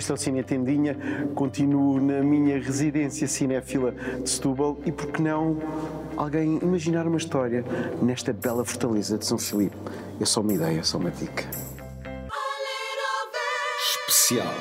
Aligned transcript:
Este 0.00 0.12
é 0.12 0.16
Cine 0.16 0.42
Tendinha, 0.42 0.96
continuo 1.34 2.00
na 2.00 2.22
minha 2.22 2.58
residência 2.58 3.28
cinéfila 3.28 3.92
de 3.92 4.30
Setúbal 4.30 4.78
e, 4.86 4.90
por 4.90 5.12
que 5.12 5.20
não, 5.20 5.58
alguém 6.16 6.58
imaginar 6.62 7.06
uma 7.06 7.18
história 7.18 7.62
nesta 8.00 8.32
bela 8.32 8.64
fortaleza 8.64 9.18
de 9.18 9.26
São 9.26 9.36
Filipe? 9.36 9.76
É 10.18 10.24
só 10.24 10.40
uma 10.40 10.54
ideia, 10.54 10.80
é 10.80 10.82
só 10.82 10.96
uma 10.96 11.10
dica. 11.10 11.44
Especial. 14.06 14.54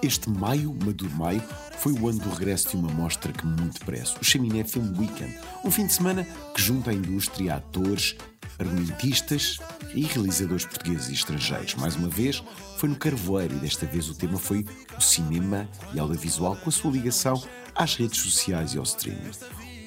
Este 0.00 0.30
maio, 0.30 0.72
Maduro 0.84 1.10
Maio, 1.16 1.42
foi 1.78 1.94
o 1.94 2.08
ano 2.08 2.20
do 2.20 2.30
regresso 2.30 2.68
de 2.68 2.76
uma 2.76 2.92
mostra 2.92 3.32
que 3.32 3.44
muito 3.44 3.80
depressa, 3.80 4.16
o 4.20 4.24
Chaminé 4.24 4.62
Film 4.62 4.96
Weekend, 4.96 5.36
um 5.64 5.70
fim 5.70 5.88
de 5.88 5.94
semana 5.94 6.24
que 6.54 6.62
junta 6.62 6.92
a 6.92 6.94
indústria 6.94 7.56
atores, 7.56 8.16
argumentistas 8.58 9.58
e 9.94 10.02
realizadores 10.02 10.64
portugueses 10.64 11.08
e 11.08 11.14
estrangeiros. 11.14 11.74
Mais 11.74 11.96
uma 11.96 12.08
vez, 12.08 12.42
foi 12.78 12.88
no 12.88 12.96
Carvoeiro 12.96 13.54
e 13.56 13.58
desta 13.58 13.86
vez 13.86 14.08
o 14.08 14.14
tema 14.14 14.38
foi 14.38 14.64
o 14.96 15.00
cinema 15.00 15.68
e 15.94 15.98
audiovisual 15.98 16.56
com 16.56 16.68
a 16.68 16.72
sua 16.72 16.90
ligação 16.90 17.42
às 17.74 17.94
redes 17.94 18.20
sociais 18.20 18.74
e 18.74 18.78
ao 18.78 18.84
streaming. 18.84 19.30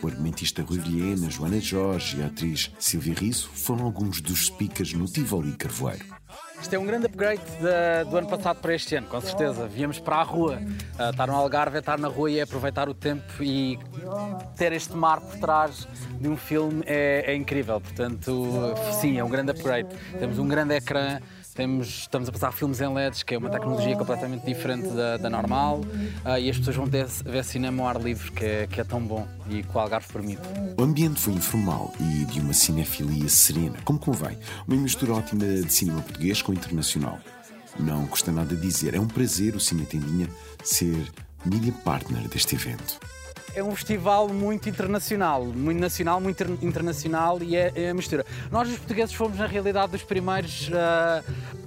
O 0.02 0.08
argumentista 0.08 0.64
Rui 0.64 0.80
Viena, 0.80 1.30
Joana 1.30 1.59
Jorge 1.59 2.18
e 2.18 2.23
a 2.23 2.28
atriz 2.28 2.72
Silvia 2.80 3.14
Risso 3.14 3.50
foram 3.54 3.84
alguns 3.84 4.22
dos 4.22 4.45
speakers 4.45 4.94
no 4.94 5.06
Tivoli 5.06 5.52
Carvoeiro. 5.54 6.06
Isto 6.62 6.73
é 6.76 6.80
um 6.80 6.86
grande 6.86 7.05
upgrade 7.05 7.41
de, 7.41 8.09
do 8.09 8.18
ano 8.18 8.27
passado 8.27 8.59
para 8.59 8.76
este 8.76 8.95
ano, 8.95 9.08
com 9.08 9.20
certeza. 9.22 9.67
Viemos 9.67 9.98
para 9.98 10.17
a 10.17 10.23
rua. 10.23 10.59
Uh, 11.00 11.09
estar 11.09 11.27
no 11.27 11.36
Algarve 11.36 11.77
é 11.77 11.80
estar 11.80 11.98
na 11.98 12.08
rua 12.08 12.30
e 12.30 12.40
é 12.40 12.41
aproveitar 12.44 12.90
o 12.90 12.94
tempo 12.94 13.42
e 13.42 13.80
ter 14.56 14.73
este 14.73 14.95
mar 14.95 15.22
por 15.22 15.39
trás 15.39 15.88
de 16.19 16.28
um 16.28 16.36
filme 16.36 16.84
é, 16.86 17.31
é 17.31 17.36
incrível. 17.36 17.80
Portanto, 17.80 18.75
sim, 19.00 19.17
é 19.17 19.23
um 19.23 19.30
grande 19.30 19.52
upgrade. 19.52 19.89
Temos 20.19 20.38
um 20.38 20.47
grande 20.47 20.75
ecrã 20.75 21.19
temos, 21.60 21.88
estamos 21.88 22.30
a 22.30 22.32
passar 22.32 22.54
filmes 22.54 22.80
em 22.80 22.88
LEDs, 22.88 23.22
que 23.22 23.36
é 23.36 23.38
uma 23.38 23.50
tecnologia 23.50 23.94
completamente 23.98 24.46
diferente 24.46 24.88
da, 24.92 25.18
da 25.18 25.30
normal, 25.30 25.80
uh, 25.80 26.40
e 26.40 26.50
as 26.50 26.58
pessoas 26.58 26.78
vão 26.78 26.88
ter, 26.88 27.06
ver 27.06 27.44
cinema 27.44 27.84
ao 27.84 27.90
ar 27.90 28.02
livre, 28.02 28.32
que 28.32 28.46
é, 28.46 28.66
que 28.66 28.80
é 28.80 28.84
tão 28.86 29.02
bom 29.02 29.28
e 29.50 29.62
que 29.62 29.76
o 29.76 29.78
Algarve 29.78 30.08
permite. 30.08 30.42
O 30.78 30.82
ambiente 30.82 31.20
foi 31.20 31.34
informal 31.34 31.94
e 32.00 32.24
de 32.24 32.40
uma 32.40 32.54
cinefilia 32.54 33.28
serena, 33.28 33.78
como 33.84 34.00
convém. 34.00 34.38
Uma 34.66 34.78
mistura 34.78 35.16
ótima 35.16 35.44
de 35.44 35.74
cinema 35.74 36.02
português 36.02 36.42
com 36.42 36.54
internacional. 36.54 37.20
Não 37.78 38.08
custa 38.08 38.32
nada 38.32 38.56
dizer, 38.56 38.96
é 38.96 39.00
um 39.00 39.08
prazer 39.08 39.54
o 39.54 39.60
Cine 39.60 39.86
Tendinha 39.86 40.30
ser 40.64 41.12
media 41.46 41.74
partner 41.84 42.26
deste 42.30 42.56
evento 42.56 43.02
é 43.55 43.64
um 43.64 43.75
festival 43.75 44.30
muito 44.30 44.69
internacional, 44.69 45.45
muito 45.45 45.80
nacional, 45.80 46.22
muito 46.22 46.44
internacional 46.61 47.42
e 47.42 47.56
é, 47.56 47.72
é 47.75 47.89
a 47.89 47.94
mistura. 47.94 48.25
Nós, 48.52 48.69
os 48.69 48.78
portugueses, 48.78 49.14
fomos 49.14 49.38
na 49.38 49.45
realidade 49.45 49.91
dos 49.91 50.03
primeiros 50.03 50.69
uh, 50.69 51.23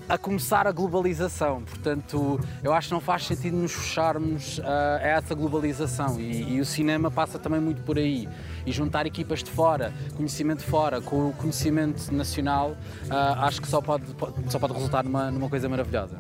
a 0.08 0.18
começar 0.18 0.66
a 0.66 0.72
globalização, 0.72 1.62
portanto, 1.62 2.38
eu 2.62 2.72
acho 2.72 2.88
que 2.88 2.94
não 2.94 3.00
faz 3.00 3.26
sentido 3.26 3.56
nos 3.56 3.72
fecharmos 3.72 4.58
uh, 4.58 4.62
a 5.00 5.06
essa 5.06 5.34
globalização 5.34 6.20
e, 6.20 6.54
e, 6.54 6.60
o 6.60 6.64
cinema 6.64 7.10
passa 7.10 7.38
também 7.38 7.60
muito 7.60 7.82
por 7.82 7.98
aí. 7.98 8.28
E 8.64 8.70
juntar 8.70 9.06
equipas 9.06 9.42
de 9.42 9.50
fora, 9.50 9.92
conhecimento 10.16 10.60
de 10.60 10.66
fora, 10.66 11.00
com 11.00 11.30
o 11.30 11.32
conhecimento 11.32 12.12
nacional, 12.12 12.76
uh, 13.06 13.40
acho 13.40 13.60
que 13.60 13.68
só 13.68 13.80
pode, 13.80 14.04
só 14.48 14.58
pode 14.58 14.72
resultar 14.72 15.02
numa, 15.02 15.30
numa 15.30 15.48
coisa 15.48 15.68
maravilhosa. 15.68 16.18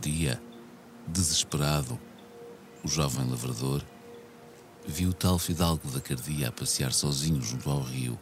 Dia, 0.00 0.40
desesperado, 1.06 1.98
o 2.82 2.88
jovem 2.88 3.28
lavrador 3.28 3.84
viu 4.86 5.10
o 5.10 5.14
tal 5.14 5.38
fidalgo 5.38 5.86
da 5.90 6.00
Cardia 6.00 6.48
a 6.48 6.52
passear 6.52 6.92
sozinho 6.92 7.40
junto 7.42 7.70
ao 7.70 7.82
rio. 7.82 8.18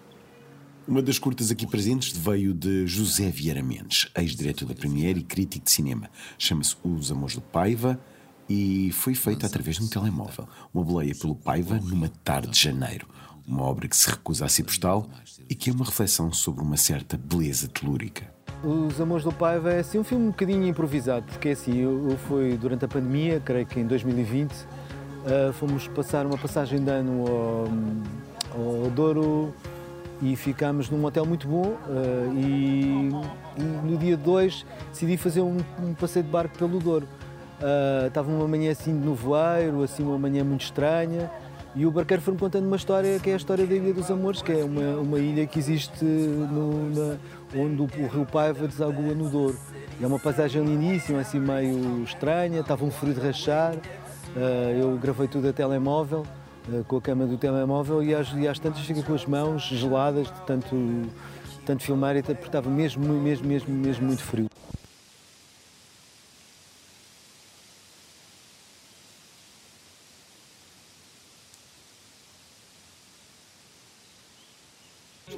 Uma 0.86 1.02
das 1.02 1.18
curtas 1.18 1.50
aqui 1.50 1.66
presentes 1.66 2.16
veio 2.16 2.52
de 2.52 2.86
José 2.86 3.30
Vieira 3.30 3.62
Mendes, 3.62 4.08
ex-diretor 4.16 4.66
da 4.66 4.74
Premiere 4.74 5.20
e 5.20 5.22
crítico 5.22 5.64
de 5.64 5.70
cinema. 5.70 6.10
Chama-se 6.38 6.76
Os 6.82 7.12
Amores 7.12 7.36
do 7.36 7.42
Paiva 7.42 8.00
e 8.48 8.90
foi 8.92 9.14
feita 9.14 9.46
através 9.46 9.76
de 9.76 9.84
um 9.84 9.88
telemóvel. 9.88 10.48
Uma 10.72 10.82
boleia 10.82 11.14
pelo 11.14 11.34
Paiva 11.36 11.78
numa 11.78 12.08
tarde 12.08 12.50
de 12.50 12.60
janeiro. 12.60 13.06
Uma 13.46 13.62
obra 13.62 13.86
que 13.86 13.96
se 13.96 14.08
recusa 14.08 14.46
a 14.46 14.48
ser 14.48 14.64
postal 14.64 15.08
e 15.48 15.54
que 15.54 15.70
é 15.70 15.72
uma 15.72 15.84
reflexão 15.84 16.32
sobre 16.32 16.62
uma 16.62 16.76
certa 16.76 17.16
beleza 17.16 17.68
telúrica. 17.68 18.37
Os 18.62 19.00
Amores 19.00 19.24
do 19.24 19.32
Paiva 19.32 19.72
é 19.72 19.80
assim, 19.80 19.98
um 19.98 20.04
filme 20.04 20.26
um 20.26 20.30
bocadinho 20.30 20.66
improvisado, 20.66 21.24
porque 21.26 21.50
assim, 21.50 21.78
eu, 21.78 22.10
eu 22.10 22.16
fui 22.16 22.56
durante 22.56 22.84
a 22.84 22.88
pandemia, 22.88 23.40
creio 23.44 23.64
que 23.64 23.78
em 23.78 23.86
2020, 23.86 24.52
uh, 24.52 24.56
eh, 25.26 25.52
fomos 25.52 25.86
passar 25.86 26.26
uma 26.26 26.36
passagem 26.36 26.82
de 26.82 26.90
ano 26.90 27.24
ao, 28.56 28.84
ao 28.84 28.90
Douro 28.90 29.54
e 30.20 30.34
ficámos 30.34 30.90
num 30.90 31.04
hotel 31.04 31.24
muito 31.24 31.46
bom 31.46 31.68
uh, 31.68 32.34
e, 32.34 33.10
e, 33.56 33.62
no 33.62 33.96
dia 33.96 34.16
2 34.16 34.66
decidi 34.90 35.16
fazer 35.16 35.40
um, 35.40 35.58
um, 35.80 35.94
passeio 35.94 36.24
de 36.24 36.30
barco 36.30 36.58
pelo 36.58 36.80
Douro. 36.80 37.06
Uh, 37.60 38.08
estava 38.08 38.28
uma 38.28 38.48
manhã 38.48 38.72
assim 38.72 38.98
de 38.98 39.06
nevoeiro, 39.06 39.84
assim 39.84 40.02
uma 40.02 40.18
manhã 40.18 40.42
muito 40.42 40.62
estranha, 40.62 41.30
e 41.74 41.86
o 41.86 41.90
barqueiro 41.90 42.22
foi-me 42.22 42.38
contando 42.38 42.66
uma 42.66 42.76
história 42.76 43.18
que 43.20 43.30
é 43.30 43.34
a 43.34 43.36
história 43.36 43.66
da 43.66 43.74
Ilha 43.74 43.92
dos 43.92 44.10
Amores, 44.10 44.42
que 44.42 44.52
é 44.52 44.64
uma, 44.64 45.00
uma 45.00 45.18
ilha 45.18 45.46
que 45.46 45.58
existe 45.58 46.04
no, 46.04 46.90
na, 46.90 47.16
onde 47.54 47.82
o, 47.82 47.84
o 47.84 48.06
rio 48.08 48.26
Paiva 48.26 48.66
desagua 48.66 49.14
no 49.14 49.28
Douro. 49.28 49.56
E 50.00 50.04
é 50.04 50.06
uma 50.06 50.18
paisagem 50.18 50.62
lindíssima, 50.64 51.20
assim 51.20 51.38
meio 51.38 52.02
estranha, 52.04 52.60
estava 52.60 52.84
um 52.84 52.90
frio 52.90 53.14
de 53.14 53.20
rachar. 53.20 53.74
Uh, 53.74 54.80
eu 54.80 54.98
gravei 54.98 55.28
tudo 55.28 55.48
a 55.48 55.52
telemóvel, 55.52 56.24
uh, 56.68 56.84
com 56.84 56.96
a 56.96 57.00
câmera 57.00 57.28
do 57.28 57.36
telemóvel, 57.36 58.02
e 58.02 58.14
às, 58.14 58.32
e 58.32 58.46
às 58.46 58.58
tantas 58.58 58.80
fiquei 58.80 59.02
com 59.02 59.14
as 59.14 59.26
mãos 59.26 59.62
geladas 59.62 60.26
de 60.26 60.40
tanto, 60.46 60.76
tanto 61.66 61.82
filmar, 61.82 62.14
porque 62.22 62.46
estava 62.46 62.70
mesmo, 62.70 63.04
mesmo, 63.04 63.46
mesmo, 63.46 63.74
mesmo 63.74 64.06
muito 64.06 64.22
frio. 64.22 64.48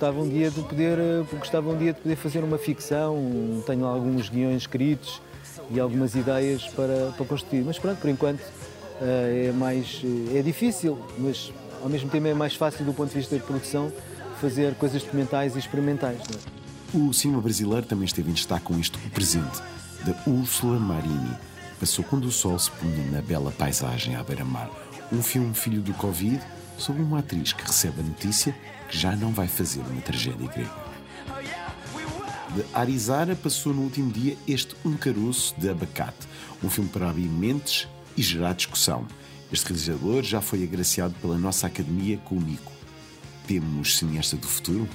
Gostava 0.00 0.22
um 0.22 0.28
dia 0.30 0.50
de 0.50 0.62
poder, 0.62 0.98
eh, 0.98 1.36
gostava 1.36 1.70
um 1.70 1.76
dia 1.76 1.92
de 1.92 2.00
poder 2.00 2.16
fazer 2.16 2.42
uma 2.42 2.56
ficção, 2.56 3.62
tenho 3.66 3.84
alguns 3.84 4.30
guiões 4.30 4.62
escritos 4.62 5.20
e 5.70 5.78
algumas 5.78 6.14
ideias 6.14 6.66
para, 6.68 7.12
para 7.14 7.26
construir, 7.26 7.64
mas 7.64 7.78
pronto, 7.78 7.98
por 7.98 8.08
enquanto 8.08 8.40
eh, 9.02 9.48
é 9.50 9.52
mais 9.52 10.00
eh, 10.02 10.38
é 10.38 10.42
difícil, 10.42 10.98
mas 11.18 11.52
ao 11.82 11.90
mesmo 11.90 12.08
tempo 12.08 12.26
é 12.26 12.32
mais 12.32 12.54
fácil 12.54 12.82
do 12.82 12.94
ponto 12.94 13.10
de 13.10 13.16
vista 13.16 13.36
de 13.36 13.42
produção 13.42 13.92
fazer 14.40 14.74
coisas 14.76 15.02
documentais 15.02 15.54
e 15.54 15.58
experimentais. 15.58 16.18
É? 16.18 16.96
O 16.96 17.12
cinema 17.12 17.42
brasileiro 17.42 17.84
também 17.84 18.06
esteve 18.06 18.30
em 18.30 18.32
destaque 18.32 18.64
com 18.64 18.78
este 18.80 18.96
O 19.06 19.10
Presente, 19.10 19.60
da 20.06 20.14
Úrsula 20.26 20.78
Marini. 20.78 21.36
Passou 21.78 22.02
quando 22.06 22.24
o 22.24 22.32
sol 22.32 22.58
se 22.58 22.70
punha 22.70 23.04
na 23.10 23.20
bela 23.20 23.52
paisagem 23.52 24.16
à 24.16 24.22
beira-mar. 24.22 24.70
Um 25.12 25.22
filme 25.22 25.52
filho 25.52 25.82
do 25.82 25.92
Covid 25.92 26.40
sobre 26.78 27.02
uma 27.02 27.18
atriz 27.18 27.52
que 27.52 27.66
recebe 27.66 28.00
a 28.00 28.02
notícia 28.02 28.54
que 28.90 28.98
já 28.98 29.14
não 29.14 29.30
vai 29.30 29.46
fazer 29.46 29.80
uma 29.80 30.00
tragédia 30.00 30.48
grega. 30.48 30.90
De 32.54 32.64
Arizara 32.74 33.36
passou 33.36 33.72
no 33.72 33.82
último 33.82 34.10
dia 34.10 34.36
este 34.48 34.74
Um 34.84 34.96
Caroço 34.96 35.54
de 35.56 35.68
Abacate, 35.68 36.26
um 36.62 36.68
filme 36.68 36.90
para 36.90 37.08
abrir 37.08 37.28
mentes 37.28 37.88
e 38.16 38.22
gerar 38.22 38.54
discussão. 38.54 39.06
Este 39.52 39.66
realizador 39.68 40.22
já 40.24 40.40
foi 40.40 40.64
agraciado 40.64 41.14
pela 41.20 41.38
nossa 41.38 41.68
academia 41.68 42.18
com 42.18 42.36
o 42.36 42.40
Nico. 42.40 42.72
Temos 43.46 43.96
cineasta 43.98 44.36
do 44.36 44.46
futuro? 44.46 44.88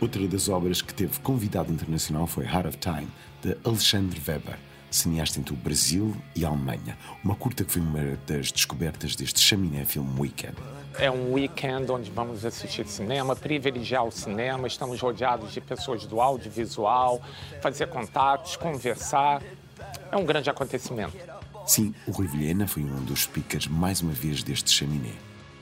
Outra 0.00 0.26
das 0.28 0.48
obras 0.48 0.80
que 0.80 0.94
teve 0.94 1.18
convidado 1.20 1.72
internacional 1.72 2.28
foi 2.28 2.44
Heart 2.44 2.66
of 2.66 2.78
Time, 2.78 3.08
de 3.42 3.56
Alexandre 3.64 4.20
Weber 4.26 4.67
cineasta 4.90 5.38
entre 5.38 5.52
o 5.52 5.56
Brasil 5.56 6.16
e 6.34 6.44
a 6.44 6.48
Alemanha. 6.48 6.96
Uma 7.22 7.34
curta 7.34 7.64
que 7.64 7.72
foi 7.72 7.82
uma 7.82 8.18
das 8.26 8.50
descobertas 8.50 9.14
deste 9.14 9.40
Chaminé 9.40 9.84
Film 9.84 10.18
Weekend. 10.18 10.56
É 10.98 11.10
um 11.10 11.32
weekend 11.32 11.90
onde 11.92 12.10
vamos 12.10 12.44
assistir 12.44 12.86
cinema, 12.86 13.36
privilegiar 13.36 14.04
o 14.04 14.10
cinema, 14.10 14.66
estamos 14.66 15.00
rodeados 15.00 15.52
de 15.52 15.60
pessoas 15.60 16.04
do 16.06 16.20
audiovisual, 16.20 17.22
fazer 17.62 17.86
contatos, 17.86 18.56
conversar. 18.56 19.42
É 20.10 20.16
um 20.16 20.24
grande 20.24 20.50
acontecimento. 20.50 21.16
Sim, 21.66 21.94
o 22.06 22.10
Rui 22.10 22.26
Vilhena 22.26 22.66
foi 22.66 22.82
um 22.82 23.04
dos 23.04 23.24
speakers 23.24 23.66
mais 23.66 24.00
uma 24.00 24.12
vez 24.12 24.42
deste 24.42 24.70
chaminé. 24.70 25.12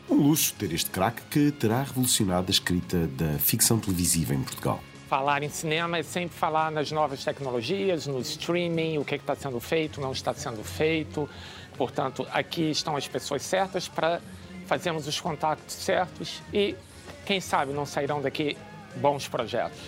Um 0.08 0.14
luxo 0.14 0.55
ter 0.55 0.73
este 0.73 0.88
craque 0.88 1.23
que 1.28 1.50
terá 1.50 1.82
revolucionado 1.82 2.46
a 2.46 2.50
escrita 2.50 3.08
da 3.08 3.38
ficção 3.38 3.78
televisiva 3.78 4.32
em 4.32 4.43
Portugal. 4.43 4.81
Falar 5.08 5.44
em 5.44 5.49
cinema 5.49 5.99
é 5.99 6.03
sempre 6.03 6.37
falar 6.37 6.73
nas 6.73 6.91
novas 6.91 7.23
tecnologias, 7.23 8.08
no 8.08 8.19
streaming, 8.20 8.99
o 8.99 9.05
que 9.05 9.14
é 9.14 9.19
está 9.19 9.37
sendo 9.37 9.61
feito, 9.61 10.00
não 10.00 10.11
está 10.11 10.35
sendo 10.35 10.64
feito. 10.64 11.29
Portanto, 11.76 12.26
aqui 12.32 12.73
estão 12.73 12.97
as 12.97 13.06
pessoas 13.06 13.43
certas 13.43 13.87
para 13.87 14.20
fazermos 14.67 15.06
os 15.06 15.20
contatos 15.20 15.73
certos 15.73 16.43
e, 16.53 16.75
quem 17.25 17.41
sabe, 17.41 17.73
não 17.73 17.87
sairão 17.87 18.20
daqui 18.20 18.56
bons 18.97 19.29
projetos. 19.29 19.79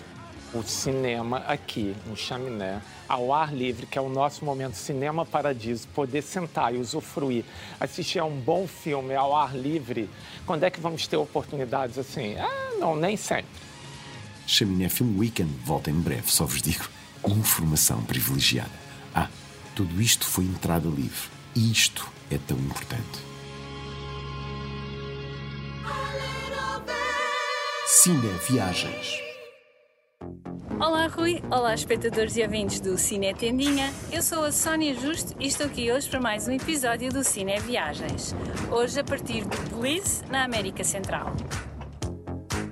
o 0.54 0.62
cinema 0.62 1.38
aqui 1.46 1.94
no 2.06 2.16
Chaminé, 2.16 2.80
ao 3.08 3.34
ar 3.34 3.52
livre, 3.54 3.86
que 3.86 3.98
é 3.98 4.00
o 4.00 4.08
nosso 4.08 4.44
momento 4.44 4.76
Cinema 4.76 5.26
Paradiso, 5.26 5.86
poder 5.88 6.22
sentar 6.22 6.74
e 6.74 6.78
usufruir, 6.78 7.44
assistir 7.78 8.18
a 8.18 8.24
um 8.24 8.38
bom 8.38 8.66
filme 8.66 9.14
ao 9.14 9.36
ar 9.36 9.54
livre, 9.54 10.08
quando 10.46 10.64
é 10.64 10.70
que 10.70 10.80
vamos 10.80 11.06
ter 11.06 11.16
oportunidades 11.16 11.98
assim? 11.98 12.36
Ah, 12.38 12.70
não, 12.78 12.96
nem 12.96 13.16
sempre. 13.16 13.67
Chaminé 14.48 14.88
Film 14.88 15.18
Weekend 15.18 15.52
volta 15.62 15.90
em 15.90 16.00
breve, 16.00 16.32
só 16.32 16.46
vos 16.46 16.62
digo, 16.62 16.88
informação 17.28 18.02
privilegiada. 18.04 18.70
Ah, 19.14 19.28
tudo 19.76 20.00
isto 20.00 20.24
foi 20.24 20.44
entrada 20.44 20.88
livre. 20.88 21.28
E 21.54 21.70
isto 21.70 22.08
é 22.30 22.38
tão 22.38 22.56
importante. 22.56 23.28
Cine 27.86 28.30
Viagens. 28.48 29.20
Olá 30.80 31.08
Rui, 31.08 31.42
olá 31.50 31.74
espectadores 31.74 32.36
e 32.36 32.42
ouvintes 32.42 32.80
do 32.80 32.96
Cine 32.96 33.34
Tendinha. 33.34 33.92
Eu 34.10 34.22
sou 34.22 34.44
a 34.44 34.52
Sónia 34.52 34.94
Justo 34.94 35.34
e 35.38 35.48
estou 35.48 35.66
aqui 35.66 35.92
hoje 35.92 36.08
para 36.08 36.20
mais 36.20 36.48
um 36.48 36.52
episódio 36.52 37.12
do 37.12 37.22
Cine 37.22 37.60
Viagens. 37.60 38.34
Hoje 38.70 38.98
a 38.98 39.04
partir 39.04 39.44
de 39.44 39.70
Belize, 39.70 40.24
na 40.30 40.44
América 40.44 40.84
Central. 40.84 41.34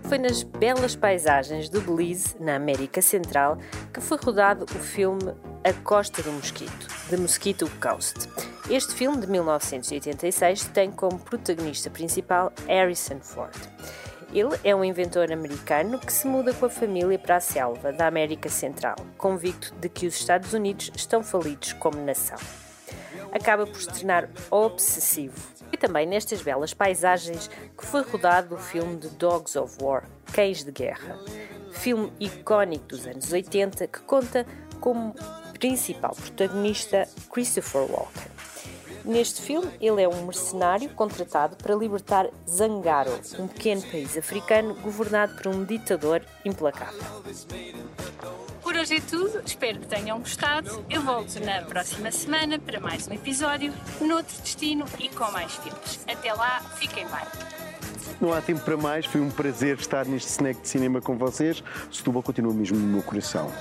Foi 0.08 0.18
nas 0.18 0.44
belas 0.44 0.94
paisagens 0.94 1.68
do 1.68 1.80
Belize, 1.80 2.36
na 2.38 2.54
América 2.54 3.02
Central, 3.02 3.58
que 3.92 4.00
foi 4.00 4.16
rodado 4.16 4.64
o 4.64 4.78
filme 4.78 5.34
A 5.64 5.72
Costa 5.82 6.22
do 6.22 6.30
Mosquito, 6.30 6.86
The 7.10 7.16
Mosquito 7.16 7.68
Coast. 7.80 8.28
Este 8.70 8.94
filme, 8.94 9.20
de 9.20 9.26
1986, 9.26 10.66
tem 10.66 10.92
como 10.92 11.18
protagonista 11.18 11.90
principal 11.90 12.52
Harrison 12.68 13.18
Ford. 13.18 13.56
Ele 14.32 14.56
é 14.62 14.76
um 14.76 14.84
inventor 14.84 15.32
americano 15.32 15.98
que 15.98 16.12
se 16.12 16.28
muda 16.28 16.54
com 16.54 16.66
a 16.66 16.70
família 16.70 17.18
para 17.18 17.36
a 17.36 17.40
selva 17.40 17.92
da 17.92 18.06
América 18.06 18.48
Central, 18.48 18.94
convicto 19.18 19.74
de 19.80 19.88
que 19.88 20.06
os 20.06 20.14
Estados 20.14 20.52
Unidos 20.52 20.92
estão 20.94 21.24
falidos 21.24 21.72
como 21.72 22.00
nação. 22.00 22.38
Acaba 23.32 23.66
por 23.66 23.80
se 23.80 23.88
tornar 23.88 24.28
obsessivo. 24.52 25.55
E 25.72 25.76
também 25.76 26.06
nestas 26.06 26.42
belas 26.42 26.72
paisagens 26.72 27.48
que 27.76 27.84
foi 27.84 28.02
rodado 28.02 28.54
o 28.54 28.58
filme 28.58 28.96
The 28.98 29.08
Dogs 29.18 29.58
of 29.58 29.76
War, 29.82 30.04
Cães 30.32 30.62
de 30.62 30.72
Guerra. 30.72 31.18
Filme 31.72 32.12
icónico 32.18 32.86
dos 32.86 33.06
anos 33.06 33.32
80 33.32 33.86
que 33.86 34.00
conta 34.00 34.46
como 34.80 35.14
principal 35.58 36.14
protagonista 36.14 37.08
Christopher 37.30 37.82
Walken. 37.82 38.36
Neste 39.06 39.40
filme, 39.40 39.70
ele 39.80 40.02
é 40.02 40.08
um 40.08 40.24
mercenário 40.24 40.88
contratado 40.90 41.56
para 41.56 41.76
libertar 41.76 42.28
Zangaro, 42.48 43.12
um 43.38 43.46
pequeno 43.46 43.80
país 43.82 44.16
africano 44.16 44.74
governado 44.74 45.36
por 45.36 45.46
um 45.46 45.64
ditador 45.64 46.24
implacável. 46.44 47.00
Hoje 48.86 48.98
é 48.98 49.00
tudo, 49.00 49.42
espero 49.44 49.80
que 49.80 49.88
tenham 49.88 50.20
gostado. 50.20 50.86
Eu 50.88 51.02
volto 51.02 51.44
na 51.44 51.60
próxima 51.62 52.12
semana 52.12 52.56
para 52.56 52.78
mais 52.78 53.08
um 53.08 53.14
episódio, 53.14 53.72
noutro 54.00 54.40
destino 54.40 54.84
e 55.00 55.08
com 55.08 55.28
mais 55.32 55.56
filmes. 55.56 55.98
Até 56.06 56.32
lá, 56.32 56.60
fiquem 56.76 57.04
bem. 57.04 57.26
Não 58.20 58.32
há 58.32 58.40
tempo 58.40 58.60
para 58.60 58.76
mais, 58.76 59.04
foi 59.04 59.20
um 59.20 59.28
prazer 59.28 59.76
estar 59.76 60.06
neste 60.06 60.30
snack 60.30 60.60
de 60.60 60.68
cinema 60.68 61.00
com 61.00 61.18
vocês. 61.18 61.64
Setúbal 61.90 62.22
continua 62.22 62.54
mesmo 62.54 62.78
no 62.78 62.86
meu 62.86 63.02
coração. 63.02 63.52